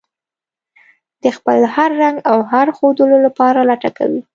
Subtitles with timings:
[1.23, 4.21] د خپل هر رنګ او هر مخ ښودلو لپاره لټه کوي.